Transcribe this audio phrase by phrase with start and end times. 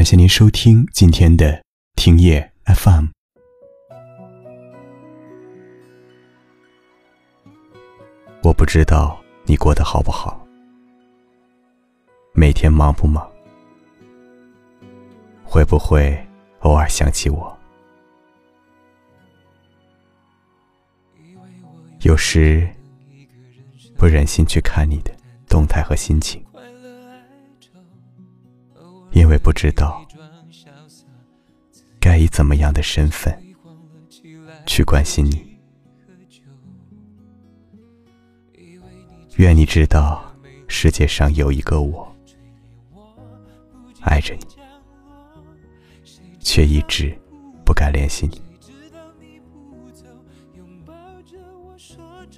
[0.00, 1.62] 感谢您收听今天的
[1.94, 3.08] 听夜 FM。
[8.42, 10.42] 我不知道你过得好不好，
[12.32, 13.30] 每天忙不忙，
[15.44, 16.18] 会不会
[16.60, 17.54] 偶尔想起我？
[22.00, 22.66] 有时
[23.98, 25.14] 不忍心去看你的
[25.46, 26.42] 动态和心情。
[29.12, 30.06] 因为不知道
[31.98, 33.36] 该以怎么样的身份
[34.66, 35.50] 去关心你。
[39.36, 40.22] 愿你知道，
[40.68, 42.14] 世界上有一个我，
[44.00, 44.46] 爱着你，
[46.40, 47.16] 却一直
[47.64, 48.42] 不敢联系你，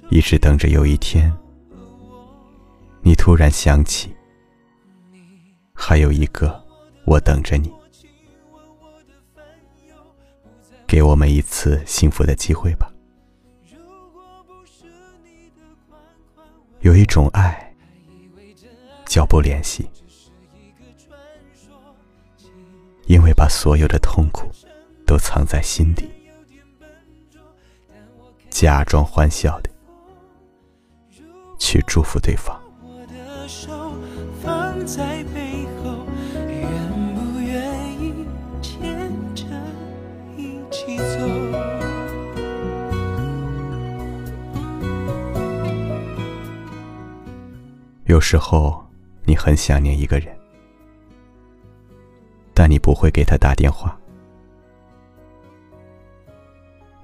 [0.09, 1.31] 一直等着有一天，
[3.01, 4.13] 你突然想起，
[5.73, 6.62] 还有一个。
[7.05, 7.71] 我等着你，
[10.87, 12.89] 给我们一次幸福的机会吧。
[16.79, 17.73] 有一种爱
[19.05, 19.89] 叫不联系，
[23.05, 24.49] 因为把所有的痛苦
[25.05, 26.09] 都藏在心底，
[28.49, 29.69] 假装欢笑的
[31.59, 32.61] 去祝福对方。
[48.13, 48.85] 有时候，
[49.25, 50.37] 你很想念一个人，
[52.53, 53.99] 但你不会给他打电话，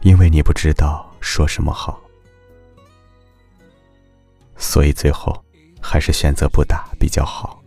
[0.01, 1.99] 因为你不知道说什么好，
[4.55, 5.43] 所以最后
[5.81, 7.59] 还是选择不打比较好。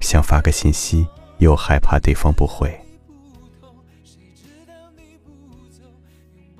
[0.00, 1.06] 想发个信息，
[1.38, 2.76] 又害怕对方不回。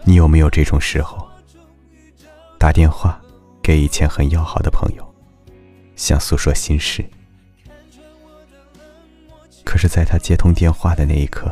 [0.04, 1.28] 你有没有这种时候？
[2.60, 3.20] 打电话
[3.64, 5.14] 给以前很要好的朋友，
[5.96, 7.02] 想诉说心事。
[9.64, 11.50] 可是，在他接通电话的那一刻，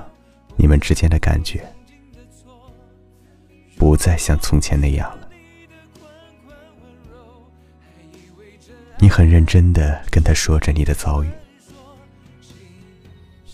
[0.57, 1.65] 你们之间的感觉
[3.79, 5.29] 不再像从前那样了。
[8.99, 11.31] 你很认真的跟他说着你的遭遇，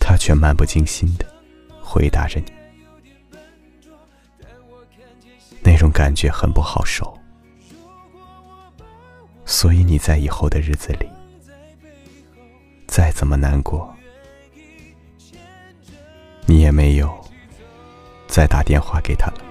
[0.01, 1.25] 他却漫不经心的
[1.81, 2.51] 回答着你，
[5.63, 7.17] 那种感觉很不好受。
[9.51, 11.09] 所以你在以后的日子里，
[12.87, 13.91] 再怎么难过，
[16.45, 17.11] 你也没有
[18.27, 19.41] 再打电话给他了。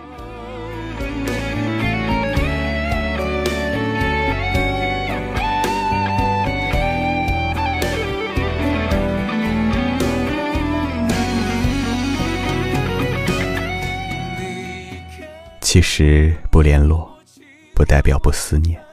[15.61, 17.11] 其实不联络，
[17.75, 18.88] 不代表不思念。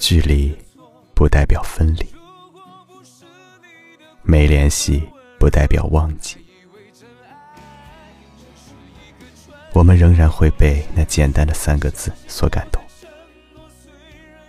[0.00, 0.56] 距离
[1.14, 2.06] 不代表分离，
[4.22, 5.06] 没联系
[5.38, 6.38] 不代表忘记。
[9.74, 12.82] 我们仍然会被那简单的三个字所感动，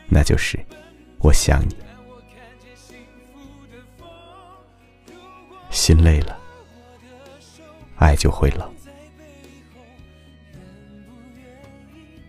[0.07, 0.57] 那就是
[1.19, 1.75] “我想你”。
[5.69, 6.39] 心累了，
[7.97, 8.73] 爱就会冷。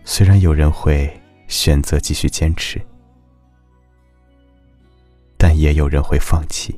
[0.03, 2.81] 虽然有人会选择继续坚持。
[5.43, 6.73] 但也有人会放弃。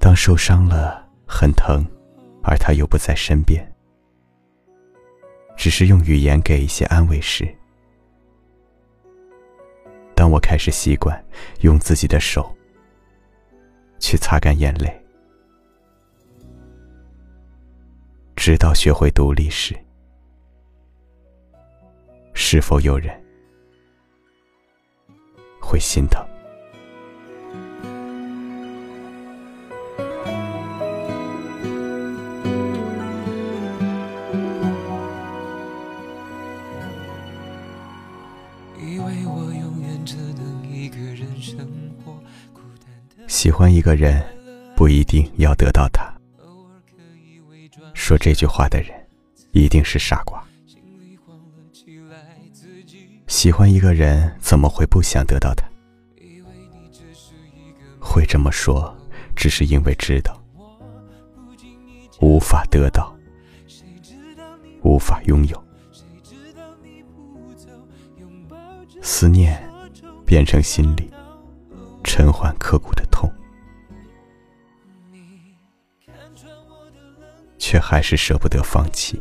[0.00, 1.86] 当受伤了，很疼，
[2.42, 3.64] 而他又不在身边，
[5.56, 7.46] 只是用语言给一些安慰时，
[10.16, 11.24] 当我开始习惯
[11.60, 12.52] 用自己的手
[14.00, 14.92] 去擦干眼泪，
[18.34, 19.72] 直到学会独立时，
[22.34, 23.21] 是否有人？
[25.72, 26.22] 会心疼。
[43.26, 44.22] 喜欢一个人，
[44.76, 46.12] 不一定要得到他。
[47.94, 48.90] 说这句话的人，
[49.52, 50.44] 一定是傻瓜。
[53.42, 55.66] 喜欢一个人，怎么会不想得到他？
[57.98, 58.96] 会这么说，
[59.34, 60.40] 只是因为知道
[62.20, 63.12] 无法得到，
[64.84, 65.60] 无法拥有。
[69.02, 69.60] 思念
[70.24, 71.12] 变成心里
[72.04, 73.28] 沉缓刻骨的痛，
[77.58, 79.20] 却还是舍不得放弃。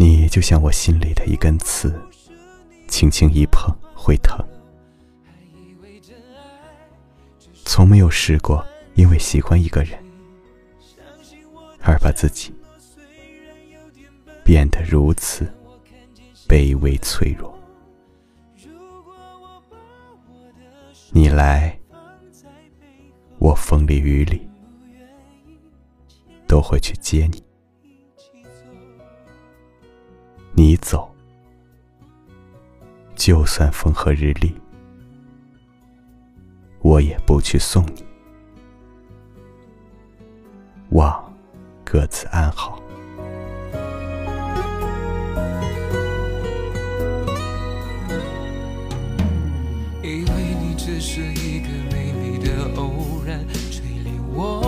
[0.00, 1.92] 你就像我心里的一根刺，
[2.86, 4.38] 轻轻一碰会疼。
[7.64, 8.64] 从没有试过
[8.94, 9.98] 因为喜欢一个人
[11.82, 12.54] 而把自己
[14.44, 15.52] 变得如此
[16.46, 17.52] 卑微脆弱。
[21.10, 21.76] 你来，
[23.38, 24.48] 我风里雨里
[26.46, 27.42] 都会去接你；
[30.58, 31.08] 你走，
[33.14, 34.52] 就算风和日丽。
[36.80, 38.04] 我也不去送你，
[40.88, 41.32] 望
[41.84, 42.82] 各自安好。
[50.02, 54.67] 以为你只是一个美丽的偶然，吹离我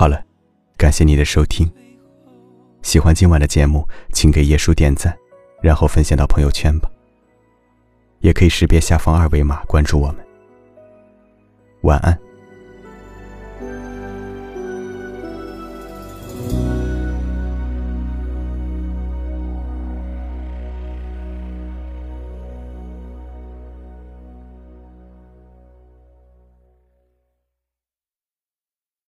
[0.00, 0.24] 好了，
[0.78, 1.70] 感谢你的收听。
[2.80, 5.14] 喜欢今晚的节目，请给叶叔点赞，
[5.60, 6.90] 然后分享到朋友圈吧。
[8.20, 10.26] 也可以识别下方二维码关注我们。
[11.82, 12.18] 晚安。